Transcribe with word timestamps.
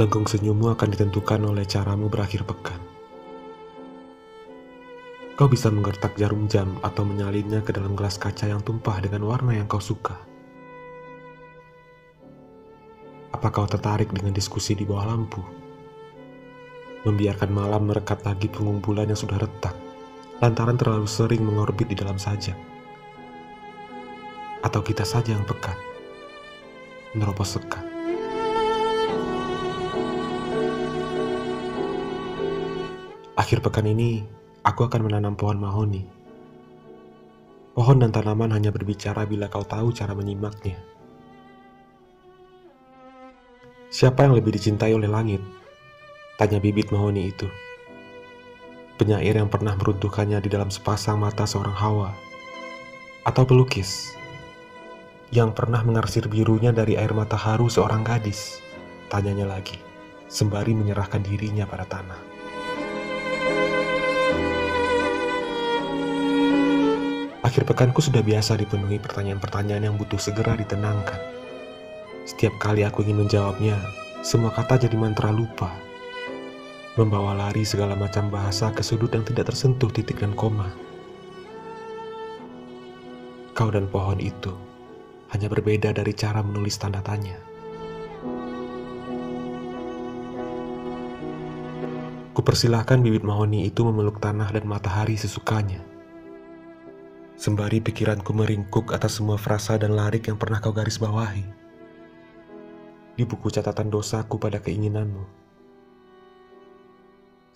Lengkung 0.00 0.24
senyummu 0.24 0.72
akan 0.72 0.96
ditentukan 0.96 1.44
oleh 1.44 1.68
caramu 1.68 2.08
berakhir 2.08 2.48
pekan. 2.48 2.80
Kau 5.36 5.44
bisa 5.44 5.68
menggertak 5.68 6.16
jarum 6.16 6.48
jam 6.48 6.80
atau 6.80 7.04
menyalinnya 7.04 7.60
ke 7.60 7.76
dalam 7.76 7.92
gelas 7.92 8.16
kaca 8.16 8.48
yang 8.48 8.64
tumpah 8.64 8.96
dengan 9.04 9.28
warna 9.28 9.52
yang 9.52 9.68
kau 9.68 9.76
suka. 9.76 10.16
Apa 13.28 13.52
kau 13.52 13.68
tertarik 13.68 14.08
dengan 14.08 14.32
diskusi 14.32 14.72
di 14.72 14.88
bawah 14.88 15.04
lampu? 15.04 15.44
Membiarkan 17.04 17.52
malam 17.52 17.92
merekat 17.92 18.24
lagi 18.24 18.48
punggung 18.48 18.80
bulan 18.80 19.12
yang 19.12 19.20
sudah 19.20 19.36
retak, 19.36 19.76
lantaran 20.40 20.80
terlalu 20.80 21.04
sering 21.04 21.44
mengorbit 21.44 21.92
di 21.92 21.96
dalam 22.00 22.16
sajak. 22.16 22.56
Atau 24.64 24.80
kita 24.80 25.04
saja 25.04 25.36
yang 25.36 25.44
pekat, 25.44 25.76
menerobos 27.12 27.60
sekat. 27.60 27.89
Akhir 33.40 33.64
pekan 33.64 33.88
ini, 33.88 34.20
aku 34.68 34.84
akan 34.84 35.08
menanam 35.08 35.32
pohon 35.32 35.56
mahoni. 35.56 36.04
Pohon 37.72 37.96
dan 37.96 38.12
tanaman 38.12 38.52
hanya 38.52 38.68
berbicara 38.68 39.24
bila 39.24 39.48
kau 39.48 39.64
tahu 39.64 39.96
cara 39.96 40.12
menyimaknya. 40.12 40.76
Siapa 43.88 44.28
yang 44.28 44.36
lebih 44.36 44.52
dicintai 44.52 44.92
oleh 44.92 45.08
langit? 45.08 45.40
Tanya 46.36 46.60
bibit 46.60 46.92
mahoni 46.92 47.32
itu. 47.32 47.48
Penyair 49.00 49.40
yang 49.40 49.48
pernah 49.48 49.72
meruntuhkannya 49.72 50.36
di 50.44 50.52
dalam 50.52 50.68
sepasang 50.68 51.16
mata 51.16 51.48
seorang 51.48 51.72
hawa. 51.72 52.12
Atau 53.24 53.48
pelukis 53.48 54.12
yang 55.32 55.56
pernah 55.56 55.80
mengarsir 55.80 56.28
birunya 56.28 56.76
dari 56.76 57.00
air 57.00 57.16
mata 57.16 57.40
haru 57.40 57.72
seorang 57.72 58.04
gadis. 58.04 58.60
Tanyanya 59.08 59.48
lagi, 59.48 59.80
sembari 60.28 60.76
menyerahkan 60.76 61.24
dirinya 61.24 61.64
pada 61.64 61.88
tanah. 61.88 62.29
Akhir 67.50 67.66
pekanku 67.66 67.98
sudah 67.98 68.22
biasa 68.22 68.54
dipenuhi 68.62 69.02
pertanyaan-pertanyaan 69.02 69.90
yang 69.90 69.98
butuh 69.98 70.22
segera 70.22 70.54
ditenangkan. 70.54 71.18
Setiap 72.22 72.54
kali 72.62 72.86
aku 72.86 73.02
ingin 73.02 73.26
menjawabnya, 73.26 73.74
semua 74.22 74.54
kata 74.54 74.86
jadi 74.86 74.94
mantra 74.94 75.34
lupa. 75.34 75.74
Membawa 76.94 77.34
lari 77.34 77.66
segala 77.66 77.98
macam 77.98 78.30
bahasa 78.30 78.70
ke 78.70 78.86
sudut 78.86 79.10
yang 79.10 79.26
tidak 79.26 79.50
tersentuh 79.50 79.90
titik 79.90 80.22
dan 80.22 80.30
koma. 80.38 80.70
Kau 83.58 83.66
dan 83.74 83.90
pohon 83.90 84.22
itu 84.22 84.54
hanya 85.34 85.50
berbeda 85.50 85.90
dari 85.90 86.14
cara 86.14 86.46
menulis 86.46 86.78
tanda 86.78 87.02
tanya. 87.02 87.34
Kupersilahkan 92.30 93.02
bibit 93.02 93.26
mahoni 93.26 93.66
itu 93.66 93.82
memeluk 93.82 94.22
tanah 94.22 94.54
dan 94.54 94.70
matahari 94.70 95.18
sesukanya 95.18 95.89
sembari 97.40 97.80
pikiranku 97.80 98.36
meringkuk 98.36 98.92
atas 98.92 99.16
semua 99.16 99.40
frasa 99.40 99.80
dan 99.80 99.96
larik 99.96 100.28
yang 100.28 100.36
pernah 100.36 100.60
kau 100.60 100.76
garis 100.76 101.00
bawahi. 101.00 101.40
Di 103.16 103.24
buku 103.24 103.48
catatan 103.48 103.88
dosaku 103.88 104.36
pada 104.36 104.60
keinginanmu. 104.60 105.24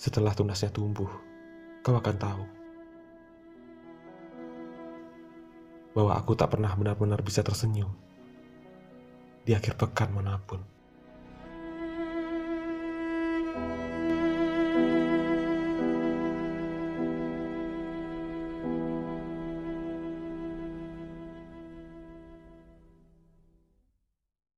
Setelah 0.00 0.32
tunasnya 0.32 0.72
tumbuh, 0.72 1.12
kau 1.84 2.00
akan 2.00 2.16
tahu. 2.16 2.44
Bahwa 5.92 6.16
aku 6.16 6.32
tak 6.32 6.56
pernah 6.56 6.72
benar-benar 6.72 7.20
bisa 7.20 7.44
tersenyum. 7.44 7.92
Di 9.44 9.52
akhir 9.52 9.76
pekan 9.76 10.16
mana 10.16 10.40
pun. 10.40 10.64
thank 13.54 13.78
you 13.78 13.83